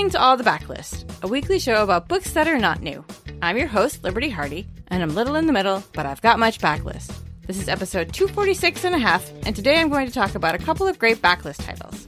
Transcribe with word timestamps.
listening 0.00 0.18
to 0.18 0.26
All 0.26 0.36
the 0.38 0.44
Backlist, 0.44 1.04
a 1.22 1.28
weekly 1.28 1.58
show 1.58 1.82
about 1.82 2.08
books 2.08 2.32
that 2.32 2.48
are 2.48 2.58
not 2.58 2.80
new. 2.80 3.04
I'm 3.42 3.58
your 3.58 3.66
host, 3.66 4.02
Liberty 4.02 4.30
Hardy, 4.30 4.66
and 4.88 5.02
I'm 5.02 5.14
little 5.14 5.34
in 5.34 5.46
the 5.46 5.52
middle, 5.52 5.84
but 5.92 6.06
I've 6.06 6.22
got 6.22 6.38
much 6.38 6.58
backlist. 6.58 7.12
This 7.46 7.60
is 7.60 7.68
episode 7.68 8.14
246 8.14 8.84
and 8.86 8.94
a 8.94 8.98
half, 8.98 9.30
and 9.44 9.54
today 9.54 9.78
I'm 9.78 9.90
going 9.90 10.06
to 10.06 10.12
talk 10.12 10.34
about 10.34 10.54
a 10.54 10.58
couple 10.58 10.88
of 10.88 10.98
great 10.98 11.18
backlist 11.18 11.66
titles. 11.66 12.06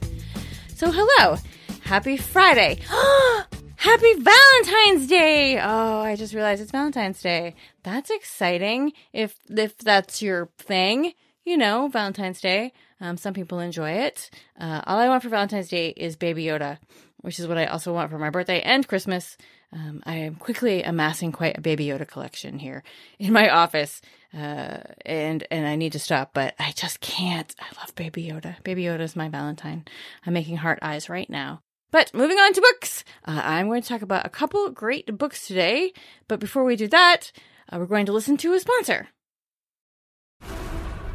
So, 0.75 0.89
hello! 0.91 1.37
Happy 1.83 2.17
Friday! 2.17 2.79
Happy 3.75 4.13
Valentine's 4.15 5.05
Day! 5.05 5.59
Oh, 5.61 5.99
I 5.99 6.15
just 6.15 6.33
realized 6.33 6.63
it's 6.63 6.71
Valentine's 6.71 7.21
Day. 7.21 7.53
That's 7.83 8.09
exciting. 8.09 8.93
If 9.11 9.37
if 9.49 9.77
that's 9.77 10.19
your 10.19 10.49
thing, 10.57 11.13
you 11.45 11.57
know, 11.57 11.89
Valentine's 11.89 12.41
Day. 12.41 12.73
Um, 13.03 13.17
some 13.17 13.33
people 13.33 13.59
enjoy 13.59 13.91
it. 13.91 14.31
Uh, 14.59 14.81
all 14.87 14.97
I 14.97 15.09
want 15.09 15.21
for 15.21 15.29
Valentine's 15.29 15.69
Day 15.69 15.89
is 15.89 16.15
Baby 16.15 16.45
Yoda 16.45 16.79
which 17.23 17.39
is 17.39 17.47
what 17.47 17.57
I 17.57 17.65
also 17.65 17.93
want 17.93 18.11
for 18.11 18.19
my 18.19 18.29
birthday 18.29 18.61
and 18.61 18.85
Christmas. 18.85 19.37
Um, 19.71 20.03
I 20.05 20.15
am 20.15 20.35
quickly 20.35 20.83
amassing 20.83 21.31
quite 21.31 21.57
a 21.57 21.61
Baby 21.61 21.85
Yoda 21.85 22.05
collection 22.05 22.59
here 22.59 22.83
in 23.17 23.31
my 23.31 23.49
office, 23.49 24.01
uh, 24.33 24.79
and 25.05 25.47
and 25.49 25.65
I 25.65 25.77
need 25.77 25.93
to 25.93 25.99
stop, 25.99 26.31
but 26.33 26.53
I 26.59 26.73
just 26.73 26.99
can't. 26.99 27.55
I 27.59 27.79
love 27.79 27.95
Baby 27.95 28.25
Yoda. 28.25 28.61
Baby 28.63 28.83
Yoda 28.83 28.99
is 28.99 29.15
my 29.15 29.29
Valentine. 29.29 29.85
I'm 30.25 30.33
making 30.33 30.57
heart 30.57 30.79
eyes 30.81 31.09
right 31.09 31.29
now. 31.29 31.61
But 31.91 32.13
moving 32.13 32.37
on 32.37 32.53
to 32.53 32.61
books, 32.61 33.05
uh, 33.25 33.41
I'm 33.43 33.67
going 33.67 33.81
to 33.81 33.87
talk 33.87 34.01
about 34.01 34.25
a 34.25 34.29
couple 34.29 34.69
great 34.71 35.17
books 35.17 35.47
today. 35.47 35.93
But 36.27 36.41
before 36.41 36.65
we 36.65 36.75
do 36.75 36.87
that, 36.89 37.31
uh, 37.71 37.77
we're 37.79 37.85
going 37.85 38.07
to 38.07 38.13
listen 38.13 38.35
to 38.37 38.53
a 38.53 38.59
sponsor. 38.59 39.07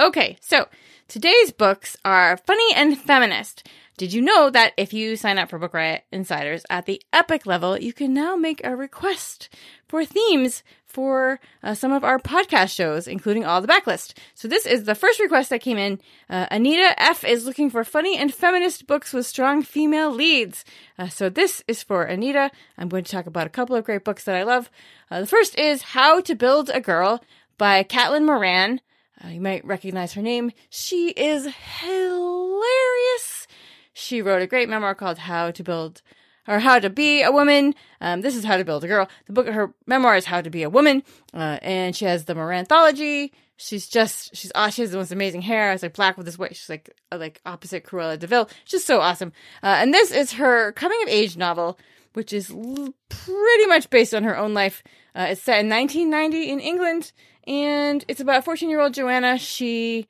Okay, 0.00 0.36
so 0.40 0.68
today's 1.08 1.50
books 1.50 1.96
are 2.04 2.36
funny 2.36 2.72
and 2.76 2.96
feminist. 2.96 3.68
Did 3.96 4.12
you 4.12 4.22
know 4.22 4.48
that 4.48 4.72
if 4.76 4.92
you 4.92 5.16
sign 5.16 5.38
up 5.38 5.50
for 5.50 5.58
Book 5.58 5.74
Riot 5.74 6.04
Insiders 6.12 6.64
at 6.70 6.86
the 6.86 7.02
epic 7.12 7.46
level, 7.46 7.76
you 7.76 7.92
can 7.92 8.14
now 8.14 8.36
make 8.36 8.60
a 8.62 8.76
request 8.76 9.48
for 9.88 10.04
themes 10.04 10.62
for 10.84 11.40
uh, 11.64 11.74
some 11.74 11.90
of 11.90 12.04
our 12.04 12.20
podcast 12.20 12.72
shows, 12.72 13.08
including 13.08 13.44
all 13.44 13.60
the 13.60 13.66
backlist. 13.66 14.16
So 14.34 14.46
this 14.46 14.66
is 14.66 14.84
the 14.84 14.94
first 14.94 15.18
request 15.18 15.50
that 15.50 15.62
came 15.62 15.78
in. 15.78 16.00
Uh, 16.30 16.46
Anita 16.48 16.94
F 16.96 17.24
is 17.24 17.44
looking 17.44 17.68
for 17.68 17.82
funny 17.82 18.16
and 18.16 18.32
feminist 18.32 18.86
books 18.86 19.12
with 19.12 19.26
strong 19.26 19.62
female 19.64 20.12
leads. 20.12 20.64
Uh, 20.96 21.08
so 21.08 21.28
this 21.28 21.64
is 21.66 21.82
for 21.82 22.04
Anita. 22.04 22.52
I'm 22.78 22.88
going 22.88 23.02
to 23.02 23.10
talk 23.10 23.26
about 23.26 23.48
a 23.48 23.50
couple 23.50 23.74
of 23.74 23.84
great 23.84 24.04
books 24.04 24.22
that 24.24 24.36
I 24.36 24.44
love. 24.44 24.70
Uh, 25.10 25.22
the 25.22 25.26
first 25.26 25.58
is 25.58 25.82
How 25.82 26.20
to 26.20 26.36
Build 26.36 26.70
a 26.72 26.80
Girl 26.80 27.20
by 27.58 27.82
Caitlin 27.82 28.24
Moran. 28.24 28.80
Uh, 29.24 29.28
you 29.28 29.40
might 29.40 29.64
recognize 29.64 30.12
her 30.12 30.22
name. 30.22 30.52
She 30.70 31.08
is 31.10 31.48
hilarious. 31.80 33.46
She 33.92 34.22
wrote 34.22 34.42
a 34.42 34.46
great 34.46 34.68
memoir 34.68 34.94
called 34.94 35.18
How 35.18 35.50
to 35.50 35.62
Build 35.64 36.02
or 36.46 36.60
How 36.60 36.78
to 36.78 36.88
Be 36.88 37.22
a 37.22 37.32
Woman. 37.32 37.74
Um, 38.00 38.20
this 38.20 38.36
is 38.36 38.44
How 38.44 38.56
to 38.56 38.64
Build 38.64 38.84
a 38.84 38.88
Girl. 38.88 39.08
The 39.26 39.32
book, 39.32 39.48
of 39.48 39.54
her 39.54 39.74
memoir 39.86 40.16
is 40.16 40.24
How 40.24 40.40
to 40.40 40.50
Be 40.50 40.62
a 40.62 40.70
Woman, 40.70 41.02
uh, 41.34 41.58
and 41.62 41.96
she 41.96 42.04
has 42.04 42.24
the 42.24 42.34
Moranthology. 42.34 43.32
She's 43.56 43.88
just 43.88 44.36
she's 44.36 44.52
uh, 44.54 44.70
she 44.70 44.82
has 44.82 44.92
the 44.92 44.98
most 44.98 45.10
amazing 45.10 45.42
hair. 45.42 45.72
It's 45.72 45.82
like 45.82 45.94
black 45.94 46.16
with 46.16 46.26
this 46.26 46.38
white. 46.38 46.54
She's 46.54 46.68
like 46.68 46.94
uh, 47.10 47.18
like 47.18 47.40
opposite 47.44 47.84
Cruella 47.84 48.16
Deville. 48.16 48.44
Vil. 48.44 48.56
She's 48.64 48.84
so 48.84 49.00
awesome. 49.00 49.32
Uh, 49.64 49.78
and 49.80 49.92
this 49.92 50.12
is 50.12 50.34
her 50.34 50.70
coming 50.72 51.02
of 51.02 51.08
age 51.08 51.36
novel, 51.36 51.76
which 52.12 52.32
is 52.32 52.50
l- 52.50 52.94
pretty 53.08 53.66
much 53.66 53.90
based 53.90 54.14
on 54.14 54.22
her 54.22 54.38
own 54.38 54.54
life. 54.54 54.84
Uh, 55.18 55.26
it's 55.30 55.42
set 55.42 55.58
in 55.58 55.68
1990 55.68 56.48
in 56.48 56.60
England, 56.60 57.12
and 57.44 58.04
it's 58.06 58.20
about 58.20 58.44
14 58.44 58.70
year 58.70 58.78
old 58.78 58.94
Joanna. 58.94 59.36
She 59.36 60.06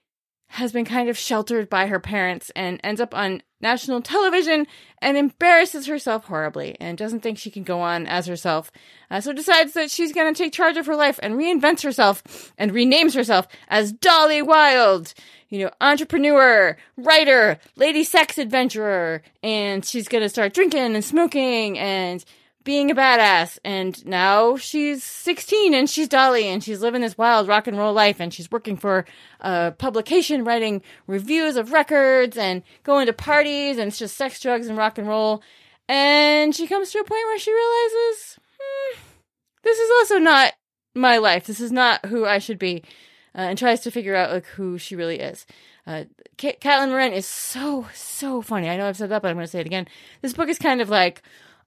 has 0.49 0.71
been 0.71 0.85
kind 0.85 1.09
of 1.09 1.17
sheltered 1.17 1.71
by 1.71 1.87
her 1.87 1.99
parents 1.99 2.51
and 2.55 2.79
ends 2.85 3.01
up 3.01 3.15
on 3.15 3.43
national 3.61 4.01
television 4.03 4.67
and 5.01 5.17
embarrasses 5.17 5.87
herself 5.87 6.25
horribly 6.25 6.77
and 6.81 6.97
doesn't 6.97 7.21
think 7.21 7.39
she 7.39 7.51
can 7.51 7.63
go 7.65 7.81
on 7.81 8.07
as 8.07 8.27
herself. 8.27 8.71
Uh, 9.11 9.21
so 9.21 9.33
decides 9.33 9.73
that 9.73 9.91
she's 9.91 10.13
going 10.13 10.33
to 10.33 10.43
take 10.43 10.53
charge 10.53 10.77
of 10.77 10.87
her 10.87 10.97
life 10.97 11.19
and 11.23 11.35
reinvents 11.35 11.83
herself 11.83 12.53
and 12.59 12.73
renames 12.73 13.15
herself 13.15 13.49
as 13.69 13.93
Dolly 13.93 14.43
Wilde, 14.43 15.15
You 15.49 15.65
know, 15.65 15.71
entrepreneur, 15.81 16.77
writer, 16.97 17.59
lady 17.77 18.05
sex 18.05 18.37
adventurer, 18.37 19.23
and 19.43 19.85
she's 19.85 20.09
going 20.09 20.23
to 20.23 20.29
start 20.29 20.55
drinking 20.55 20.95
and 20.95 21.05
smoking 21.05 21.79
and 21.79 22.25
being 22.69 22.91
a 22.91 22.95
badass. 22.95 23.59
And 23.65 24.05
now 24.05 24.59
she's 24.59 25.03
16 25.03 25.73
and 25.73 25.89
she's 25.89 26.06
Dolly 26.06 26.49
and 26.49 26.62
she's 26.62 26.83
living 26.83 27.01
this 27.01 27.17
wild 27.17 27.49
rock 27.49 27.67
and 27.67 27.79
roll 27.79 27.95
life 27.95 28.21
and 28.21 28.33
she's 28.33 28.51
working 28.51 28.77
for 28.77 29.06
a 29.41 29.73
publication 29.79 30.45
writing 30.45 30.83
reviews 31.06 31.56
of 31.56 31.73
records 31.73 32.37
and 32.37 32.62
going 32.83 33.06
to 33.06 33.15
parties 33.15 33.79
and 33.79 33.89
it's 33.89 33.99
just 33.99 34.19
sex, 34.19 34.39
drugs, 34.39 34.67
and 34.69 34.77
rock 34.77 34.99
and 34.99 35.09
roll. 35.09 35.43
And 35.89 36.55
she 36.55 36.67
comes 36.67 36.91
to 36.91 36.99
a 36.99 37.05
point 37.05 37.25
where 37.29 37.39
she 37.39 37.55
realizes, 37.55 38.39
hmm, 38.61 38.99
this 39.62 39.79
is 39.79 39.91
also 40.00 40.19
not 40.19 40.53
my 40.95 41.17
life. 41.17 41.47
This 41.47 41.61
is 41.61 41.73
not 41.73 42.05
who 42.05 42.27
I 42.27 42.39
should 42.39 42.59
be. 42.59 42.83
Uh, 43.35 43.49
and 43.49 43.59
tries 43.59 43.81
to 43.81 43.91
figure 43.91 44.15
out 44.15 44.31
like 44.31 44.45
who 44.45 44.77
she 44.77 44.95
really 44.95 45.21
is. 45.21 45.47
Uh, 45.87 46.05
Caitlin 46.37 46.91
Moran 46.91 47.15
is 47.15 47.25
so 47.25 47.87
so 47.94 48.43
funny. 48.43 48.69
I 48.69 48.76
know 48.76 48.87
I've 48.87 48.97
said 48.99 49.09
that, 49.09 49.23
but 49.23 49.29
I'm 49.29 49.37
going 49.37 49.47
to 49.47 49.50
say 49.50 49.61
it 49.61 49.67
again. 49.67 49.88
This 50.20 50.35
book 50.35 50.50
is 50.50 50.59
kind 50.59 50.82
of 50.82 50.91
like 50.91 51.23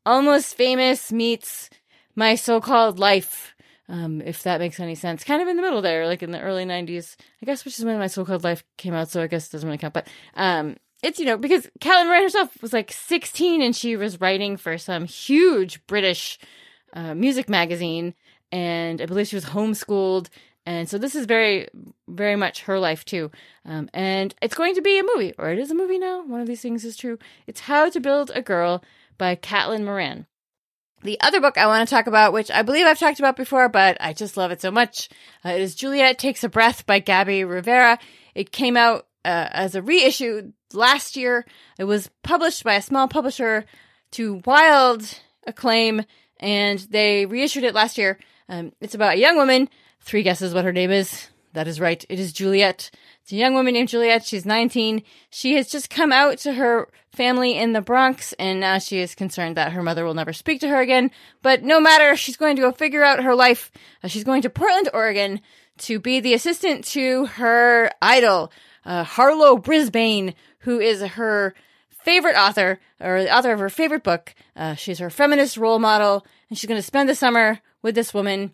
Almost 0.06 0.56
Famous 0.56 1.12
meets 1.12 1.70
My 2.16 2.36
So-Called 2.36 2.98
Life, 2.98 3.56
um, 3.88 4.22
if 4.22 4.42
that 4.44 4.60
makes 4.60 4.80
any 4.80 4.96
sense. 4.96 5.24
Kind 5.24 5.42
of 5.42 5.48
in 5.48 5.58
the 5.58 5.62
middle 5.62 5.82
there, 5.82 6.08
like 6.08 6.24
in 6.24 6.32
the 6.32 6.42
early 6.42 6.66
90s, 6.66 7.16
I 7.42 7.46
guess, 7.46 7.64
which 7.64 7.78
is 7.78 7.86
when 7.86 8.00
My 8.00 8.08
So-Called 8.08 8.44
Life 8.44 8.64
came 8.78 8.94
out, 8.94 9.10
so 9.10 9.22
I 9.22 9.28
guess 9.28 9.48
it 9.48 9.52
doesn't 9.52 9.68
really 9.68 9.78
count. 9.78 9.94
But 9.94 10.08
um, 10.36 10.78
it's, 11.04 11.20
you 11.20 11.26
know, 11.26 11.38
because 11.38 11.70
Caitlin 11.80 12.06
Moran 12.06 12.24
herself 12.24 12.62
was 12.62 12.74
like 12.74 12.92
16 12.92 13.62
and 13.62 13.76
she 13.76 13.96
was 13.96 14.20
writing 14.20 14.58
for 14.58 14.78
some 14.78 15.06
huge 15.06 15.86
British 15.86 16.40
uh, 16.94 17.14
music 17.14 17.48
magazine, 17.48 18.16
and 18.52 19.02
I 19.02 19.06
believe 19.06 19.28
she 19.28 19.36
was 19.36 19.46
homeschooled. 19.46 20.30
And 20.66 20.88
so 20.88 20.98
this 20.98 21.16
is 21.16 21.26
very, 21.26 21.68
very 22.08 22.36
much 22.36 22.64
her 22.64 22.80
life 22.80 23.04
too. 23.04 23.32
Um, 23.66 23.90
and 23.94 24.34
it's 24.42 24.54
going 24.54 24.76
to 24.76 24.82
be 24.82 25.00
a 25.00 25.04
movie, 25.04 25.34
or 25.38 25.50
it 25.50 25.60
is 25.60 25.72
a 25.72 25.76
movie 25.76 25.98
now. 25.98 26.24
One 26.24 26.42
of 26.42 26.48
these 26.48 26.62
things 26.62 26.86
is 26.86 26.98
true. 26.98 27.18
It's 27.48 27.62
How 27.62 27.90
to 27.90 28.00
Build 28.00 28.32
a 28.34 28.42
Girl 28.42 28.84
by 29.18 29.36
Caitlin 29.36 29.84
Moran. 29.84 30.26
The 31.04 31.20
other 31.20 31.42
book 31.42 31.58
I 31.58 31.66
want 31.66 31.88
to 31.88 31.94
talk 31.94 32.08
about, 32.08 32.34
which 32.34 32.52
I 32.52 32.62
believe 32.62 32.86
I've 32.86 33.00
talked 33.00 33.20
about 33.20 33.36
before, 33.36 33.70
but 33.70 33.98
I 34.00 34.14
just 34.14 34.38
love 34.38 34.52
it 34.52 34.62
so 34.62 34.70
much, 34.70 35.10
uh, 35.44 35.50
is 35.50 35.74
Juliet 35.74 36.20
Takes 36.20 36.44
a 36.44 36.50
Breath 36.50 36.86
by 36.86 37.00
Gabby 37.00 37.44
Rivera. 37.44 37.98
It 38.36 38.52
came 38.52 38.78
out 38.78 39.08
uh, 39.26 39.48
as 39.52 39.74
a 39.74 39.82
reissue 39.82 40.52
last 40.74 41.16
year. 41.16 41.46
It 41.80 41.86
was 41.86 42.10
published 42.24 42.64
by 42.64 42.76
a 42.76 42.82
small 42.82 43.08
publisher 43.08 43.66
to 44.12 44.42
wild 44.46 45.04
acclaim, 45.48 46.04
and 46.40 46.80
they 46.80 47.26
reissued 47.26 47.64
it 47.64 47.74
last 47.74 47.98
year. 47.98 48.20
Um, 48.48 48.74
it's 48.80 48.96
about 48.96 49.16
a 49.16 49.20
young 49.20 49.38
woman. 49.38 49.70
Three 50.02 50.24
guesses 50.24 50.54
what 50.54 50.66
her 50.66 50.74
name 50.74 50.92
is. 50.92 51.30
That 51.54 51.68
is 51.68 51.80
right. 51.80 52.04
It 52.10 52.20
is 52.20 52.32
Juliet. 52.32 52.92
It's 53.24 53.32
a 53.32 53.36
young 53.36 53.54
woman 53.54 53.74
named 53.74 53.90
Juliet. 53.90 54.26
She's 54.26 54.46
19. 54.46 55.04
She 55.30 55.56
has 55.56 55.70
just 55.70 55.90
come 55.90 56.12
out 56.12 56.38
to 56.40 56.54
her 56.54 56.88
family 57.14 57.58
in 57.58 57.74
the 57.74 57.82
Bronx, 57.82 58.34
and 58.34 58.60
now 58.60 58.80
she 58.80 59.00
is 59.00 59.16
concerned 59.16 59.58
that 59.58 59.74
her 59.74 59.84
mother 59.84 60.06
will 60.06 60.14
never 60.14 60.34
speak 60.34 60.60
to 60.62 60.70
her 60.70 60.82
again. 60.82 61.12
But 61.42 61.64
no 61.64 61.80
matter, 61.80 62.16
she's 62.16 62.38
going 62.38 62.56
to 62.56 62.62
go 62.62 62.72
figure 62.72 63.04
out 63.04 63.24
her 63.24 63.36
life. 63.36 63.72
Uh, 64.04 64.08
she's 64.08 64.24
going 64.24 64.42
to 64.42 64.50
Portland, 64.50 64.90
Oregon 64.94 65.42
to 65.82 66.00
be 66.00 66.20
the 66.20 66.34
assistant 66.34 66.86
to 66.86 67.26
her 67.26 67.92
idol, 68.02 68.52
uh, 68.86 69.04
Harlowe 69.04 69.58
Brisbane, 69.58 70.34
who 70.60 70.80
is 70.80 71.02
her 71.02 71.54
favorite 71.90 72.36
author, 72.36 72.80
or 73.00 73.24
the 73.24 73.36
author 73.36 73.52
of 73.52 73.60
her 73.60 73.70
favorite 73.70 74.04
book. 74.04 74.34
Uh, 74.56 74.76
she's 74.76 75.00
her 75.00 75.10
feminist 75.10 75.58
role 75.58 75.80
model, 75.80 76.26
and 76.50 76.58
she's 76.58 76.68
going 76.68 76.78
to 76.78 76.86
spend 76.86 77.10
the 77.10 77.16
summer 77.16 77.60
with 77.82 77.96
this 77.96 78.14
woman. 78.14 78.52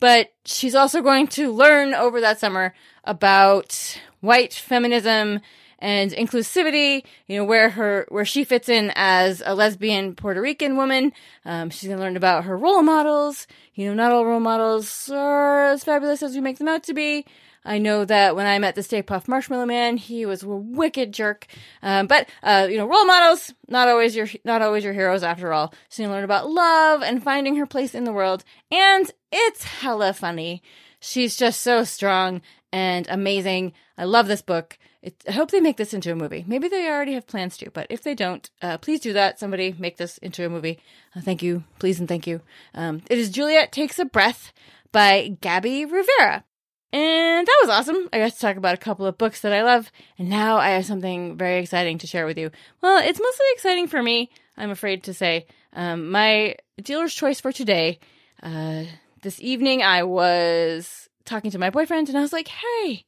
But 0.00 0.32
she's 0.44 0.74
also 0.74 1.02
going 1.02 1.26
to 1.28 1.52
learn 1.52 1.94
over 1.94 2.20
that 2.20 2.38
summer 2.38 2.74
about 3.04 3.98
white 4.20 4.54
feminism 4.54 5.40
and 5.78 6.10
inclusivity, 6.10 7.04
you 7.26 7.36
know, 7.36 7.44
where 7.44 7.70
her, 7.70 8.06
where 8.08 8.24
she 8.24 8.44
fits 8.44 8.68
in 8.68 8.92
as 8.96 9.42
a 9.44 9.54
lesbian 9.54 10.14
Puerto 10.14 10.40
Rican 10.40 10.76
woman. 10.76 11.12
Um, 11.44 11.70
she's 11.70 11.88
going 11.88 11.98
to 11.98 12.04
learn 12.04 12.16
about 12.16 12.44
her 12.44 12.56
role 12.56 12.82
models. 12.82 13.46
You 13.74 13.88
know, 13.88 13.94
not 13.94 14.10
all 14.10 14.26
role 14.26 14.40
models 14.40 15.08
are 15.12 15.66
as 15.66 15.84
fabulous 15.84 16.22
as 16.22 16.34
we 16.34 16.40
make 16.40 16.58
them 16.58 16.68
out 16.68 16.82
to 16.84 16.94
be. 16.94 17.24
I 17.64 17.78
know 17.78 18.04
that 18.04 18.34
when 18.34 18.46
I 18.46 18.58
met 18.58 18.76
the 18.76 18.82
Stay 18.82 19.02
Puft 19.02 19.28
Marshmallow 19.28 19.66
Man, 19.66 19.98
he 19.98 20.24
was 20.24 20.42
a 20.42 20.48
wicked 20.48 21.12
jerk. 21.12 21.46
Um, 21.82 22.06
but 22.06 22.28
uh, 22.42 22.66
you 22.70 22.78
know, 22.78 22.86
role 22.86 23.04
models 23.04 23.52
not 23.68 23.88
always 23.88 24.16
your 24.16 24.26
not 24.44 24.62
always 24.62 24.84
your 24.84 24.94
heroes 24.94 25.22
after 25.22 25.52
all. 25.52 25.74
So 25.88 26.02
you 26.02 26.08
learn 26.08 26.24
about 26.24 26.48
love 26.48 27.02
and 27.02 27.22
finding 27.22 27.56
her 27.56 27.66
place 27.66 27.94
in 27.94 28.04
the 28.04 28.12
world, 28.12 28.42
and 28.70 29.10
it's 29.30 29.62
hella 29.64 30.14
funny. 30.14 30.62
She's 31.00 31.36
just 31.36 31.60
so 31.60 31.84
strong 31.84 32.40
and 32.72 33.06
amazing. 33.08 33.72
I 33.96 34.04
love 34.04 34.26
this 34.26 34.42
book. 34.42 34.78
It, 35.02 35.22
I 35.28 35.32
hope 35.32 35.50
they 35.50 35.60
make 35.60 35.76
this 35.76 35.94
into 35.94 36.12
a 36.12 36.16
movie. 36.16 36.44
Maybe 36.46 36.68
they 36.68 36.88
already 36.88 37.14
have 37.14 37.26
plans 37.26 37.56
to, 37.58 37.70
but 37.70 37.86
if 37.90 38.02
they 38.02 38.14
don't, 38.14 38.48
uh, 38.62 38.78
please 38.78 39.00
do 39.00 39.12
that. 39.12 39.38
Somebody 39.38 39.74
make 39.78 39.96
this 39.96 40.18
into 40.18 40.44
a 40.44 40.48
movie. 40.48 40.78
Uh, 41.14 41.20
thank 41.20 41.42
you, 41.42 41.64
please, 41.78 42.00
and 42.00 42.08
thank 42.08 42.26
you. 42.26 42.40
Um, 42.74 43.02
it 43.08 43.18
is 43.18 43.30
Juliet 43.30 43.72
Takes 43.72 43.98
a 43.98 44.04
Breath 44.04 44.52
by 44.92 45.36
Gabby 45.40 45.84
Rivera. 45.84 46.44
And 46.92 47.46
that 47.46 47.58
was 47.60 47.70
awesome. 47.70 48.08
I 48.12 48.18
got 48.18 48.32
to 48.32 48.38
talk 48.38 48.56
about 48.56 48.74
a 48.74 48.78
couple 48.78 49.04
of 49.04 49.18
books 49.18 49.42
that 49.42 49.52
I 49.52 49.62
love, 49.62 49.92
and 50.18 50.30
now 50.30 50.56
I 50.56 50.70
have 50.70 50.86
something 50.86 51.36
very 51.36 51.58
exciting 51.60 51.98
to 51.98 52.06
share 52.06 52.24
with 52.24 52.38
you. 52.38 52.50
Well, 52.80 52.98
it's 53.06 53.20
mostly 53.20 53.46
exciting 53.52 53.88
for 53.88 54.02
me, 54.02 54.30
I'm 54.56 54.70
afraid 54.70 55.02
to 55.04 55.14
say. 55.14 55.46
Um, 55.74 56.10
my 56.10 56.56
dealer's 56.80 57.12
choice 57.12 57.40
for 57.40 57.52
today, 57.52 57.98
uh, 58.42 58.84
this 59.20 59.38
evening 59.40 59.82
I 59.82 60.04
was 60.04 61.07
talking 61.28 61.50
to 61.50 61.58
my 61.58 61.70
boyfriend, 61.70 62.08
and 62.08 62.18
I 62.18 62.22
was 62.22 62.32
like, 62.32 62.48
hey, 62.48 63.04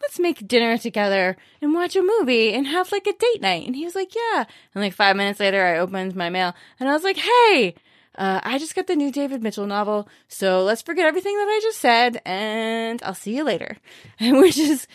let's 0.00 0.18
make 0.18 0.46
dinner 0.46 0.78
together 0.78 1.36
and 1.60 1.74
watch 1.74 1.96
a 1.96 2.02
movie 2.02 2.52
and 2.52 2.66
have 2.66 2.92
like 2.92 3.06
a 3.06 3.12
date 3.12 3.40
night. 3.40 3.66
And 3.66 3.76
he 3.76 3.84
was 3.84 3.94
like, 3.94 4.14
yeah. 4.14 4.44
And 4.74 4.82
like 4.82 4.92
five 4.92 5.16
minutes 5.16 5.40
later, 5.40 5.64
I 5.64 5.78
opened 5.78 6.14
my 6.14 6.30
mail 6.30 6.54
and 6.78 6.88
I 6.88 6.92
was 6.92 7.02
like, 7.02 7.16
hey, 7.16 7.74
uh, 8.16 8.40
I 8.42 8.58
just 8.58 8.74
got 8.74 8.88
the 8.88 8.96
new 8.96 9.12
David 9.12 9.42
Mitchell 9.44 9.66
novel, 9.66 10.08
so 10.26 10.64
let's 10.64 10.82
forget 10.82 11.06
everything 11.06 11.36
that 11.36 11.48
I 11.48 11.60
just 11.62 11.78
said, 11.78 12.20
and 12.24 13.00
I'll 13.04 13.14
see 13.14 13.36
you 13.36 13.44
later. 13.44 13.76
Which 14.20 14.58
is, 14.58 14.88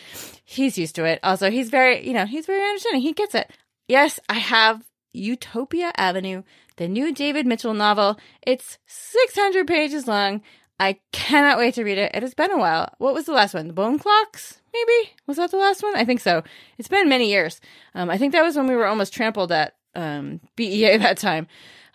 he's 0.44 0.76
used 0.76 0.94
to 0.96 1.06
it. 1.06 1.20
Also, 1.22 1.50
he's 1.50 1.70
very, 1.70 2.06
you 2.06 2.12
know, 2.12 2.26
he's 2.26 2.44
very 2.44 2.62
understanding. 2.62 3.00
He 3.00 3.14
gets 3.14 3.34
it. 3.34 3.50
Yes, 3.88 4.20
I 4.28 4.34
have 4.34 4.84
Utopia 5.14 5.90
Avenue, 5.96 6.42
the 6.76 6.86
new 6.86 7.14
David 7.14 7.46
Mitchell 7.46 7.72
novel. 7.72 8.18
It's 8.46 8.76
600 8.86 9.66
pages 9.66 10.06
long. 10.06 10.42
I 10.78 10.98
cannot 11.12 11.58
wait 11.58 11.74
to 11.74 11.84
read 11.84 11.98
it. 11.98 12.14
It 12.14 12.22
has 12.22 12.34
been 12.34 12.50
a 12.50 12.58
while. 12.58 12.92
What 12.98 13.14
was 13.14 13.26
the 13.26 13.32
last 13.32 13.54
one? 13.54 13.68
The 13.68 13.72
Bone 13.72 13.98
Clocks? 13.98 14.60
Maybe? 14.72 15.12
Was 15.26 15.36
that 15.36 15.50
the 15.50 15.56
last 15.56 15.82
one? 15.82 15.96
I 15.96 16.04
think 16.04 16.20
so. 16.20 16.42
It's 16.78 16.88
been 16.88 17.08
many 17.08 17.30
years. 17.30 17.60
Um, 17.94 18.10
I 18.10 18.18
think 18.18 18.32
that 18.32 18.42
was 18.42 18.56
when 18.56 18.66
we 18.66 18.74
were 18.74 18.86
almost 18.86 19.14
trampled 19.14 19.52
at 19.52 19.76
um, 19.94 20.40
BEA 20.56 20.96
that 20.98 21.18
time. 21.18 21.46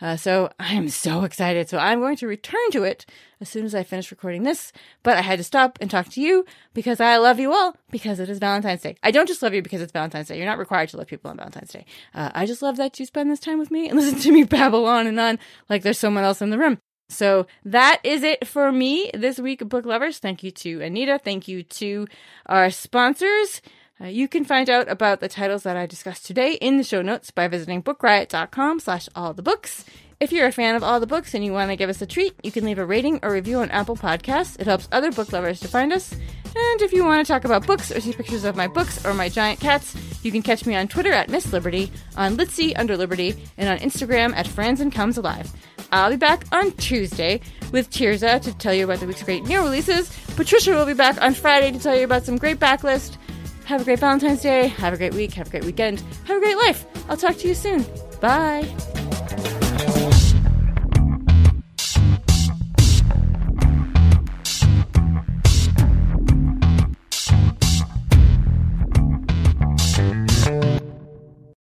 Uh, 0.02 0.16
so 0.16 0.50
I'm 0.60 0.88
so 0.88 1.24
excited. 1.24 1.68
So 1.68 1.78
I'm 1.78 2.00
going 2.00 2.16
to 2.18 2.28
return 2.28 2.72
to 2.72 2.84
it 2.84 3.06
as 3.42 3.50
soon 3.50 3.66
as 3.66 3.76
I 3.76 3.84
finish 3.84 4.12
recording 4.12 4.44
this. 4.44 4.72
But 5.04 5.18
I 5.18 5.22
had 5.22 5.40
to 5.40 5.44
stop 5.44 5.78
and 5.82 5.92
talk 5.92 6.08
to 6.12 6.22
you 6.22 6.46
because 6.74 7.02
I 7.02 7.18
love 7.18 7.40
you 7.40 7.54
all 7.54 7.76
because 7.92 8.20
it 8.20 8.30
is 8.30 8.40
Valentine's 8.40 8.82
Day. 8.82 8.96
I 9.04 9.12
don't 9.12 9.28
just 9.28 9.42
love 9.44 9.54
you 9.54 9.62
because 9.62 9.82
it's 9.82 9.92
Valentine's 9.92 10.30
Day. 10.30 10.38
You're 10.38 10.46
not 10.46 10.58
required 10.58 10.88
to 10.90 10.98
love 10.98 11.08
people 11.08 11.30
on 11.30 11.38
Valentine's 11.38 11.72
Day. 11.72 11.86
Uh, 12.14 12.30
I 12.34 12.46
just 12.46 12.62
love 12.62 12.78
that 12.78 12.98
you 13.00 13.06
spend 13.06 13.30
this 13.30 13.42
time 13.42 13.60
with 13.60 13.72
me 13.72 13.90
and 13.90 14.00
listen 14.00 14.20
to 14.20 14.32
me 14.32 14.44
babble 14.44 14.86
on 14.86 15.06
and 15.06 15.20
on 15.20 15.38
like 15.68 15.84
there's 15.84 16.00
someone 16.00 16.24
else 16.24 16.42
in 16.42 16.50
the 16.50 16.58
room. 16.58 16.80
So 17.10 17.48
that 17.66 18.00
is 18.04 18.24
it 18.24 18.48
for 18.48 18.72
me 18.72 19.10
this 19.14 19.40
week, 19.40 19.68
book 19.68 19.86
lovers. 19.86 20.20
Thank 20.20 20.44
you 20.44 20.52
to 20.52 20.82
Anita. 20.82 21.20
Thank 21.22 21.48
you 21.48 21.64
to 21.64 22.08
our 22.46 22.70
sponsors. 22.70 23.62
Uh, 24.02 24.06
you 24.06 24.28
can 24.28 24.46
find 24.46 24.70
out 24.70 24.90
about 24.90 25.20
the 25.20 25.28
titles 25.28 25.64
that 25.64 25.76
I 25.76 25.86
discussed 25.86 26.26
today 26.26 26.54
in 26.54 26.78
the 26.78 26.84
show 26.84 27.02
notes 27.02 27.32
by 27.32 27.48
visiting 27.48 27.84
bookriot.com 27.84 28.80
slash 28.80 29.10
all 29.16 29.34
the 29.34 29.42
books. 29.42 29.84
If 30.20 30.32
you're 30.32 30.48
a 30.48 30.52
fan 30.52 30.76
of 30.76 30.84
all 30.84 31.00
the 31.00 31.08
books 31.08 31.34
and 31.34 31.44
you 31.44 31.52
want 31.52 31.70
to 31.72 31.76
give 31.76 31.90
us 31.90 32.02
a 32.02 32.06
treat, 32.06 32.34
you 32.44 32.52
can 32.52 32.66
leave 32.66 32.78
a 32.78 32.86
rating 32.86 33.20
or 33.24 33.32
review 33.32 33.60
on 33.60 33.72
Apple 33.72 33.96
Podcasts. 33.96 34.60
It 34.60 34.68
helps 34.68 34.88
other 34.92 35.12
book 35.12 35.32
lovers 35.32 35.60
to 35.62 35.68
find 35.68 35.92
us. 35.92 36.14
And 36.14 36.82
if 36.82 36.92
you 36.92 37.06
want 37.06 37.26
to 37.26 37.32
talk 37.32 37.46
about 37.46 37.66
books 37.66 37.92
or 37.92 38.00
see 38.02 38.14
pictures 38.14 38.44
of 38.44 38.56
my 38.56 38.68
books 38.68 39.06
or 39.06 39.14
my 39.14 39.30
giant 39.30 39.60
cats, 39.60 39.96
you 40.24 40.32
can 40.32 40.42
catch 40.42 40.66
me 40.66 40.76
on 40.76 40.88
Twitter 40.88 41.12
at 41.12 41.30
Miss 41.30 41.52
Liberty, 41.54 41.92
on 42.18 42.36
Litsy 42.38 42.78
under 42.78 42.98
Liberty, 42.98 43.36
and 43.58 43.70
on 43.70 43.78
Instagram 43.80 44.34
at 44.36 44.46
Franzen 44.46 44.92
Comes 44.92 45.18
Alive. 45.18 45.52
I'll 45.92 46.10
be 46.10 46.18
back 46.18 46.46
on 46.52 46.72
Tuesday 46.74 47.42
with 47.72 47.90
Tirzah 47.90 48.42
to 48.42 48.58
tell 48.58 48.74
you 48.74 48.86
about 48.86 49.00
the 49.00 49.08
week's 49.08 49.24
great 49.24 49.44
new 49.44 49.62
releases. 49.62 50.10
Patricia 50.36 50.72
will 50.72 50.86
be 50.86 50.94
back 50.94 51.22
on 51.22 51.34
Friday 51.34 51.72
to 51.72 51.80
tell 51.80 51.96
you 51.96 52.04
about 52.04 52.24
some 52.24 52.38
great 52.38 52.60
backlist. 52.60 53.18
Have 53.66 53.82
a 53.82 53.84
great 53.84 54.00
Valentine's 54.00 54.42
Day. 54.42 54.68
Have 54.68 54.94
a 54.94 54.98
great 54.98 55.14
week. 55.14 55.34
Have 55.34 55.48
a 55.48 55.52
great 55.52 55.66
weekend. 55.66 56.02
Have 56.26 56.38
a 56.38 56.40
great 56.40 56.58
life. 56.58 56.86
I'll 57.10 57.18
talk 57.18 57.38
to 57.38 57.48
you 57.48 57.54
soon. 57.54 57.86
Bye. 58.20 58.68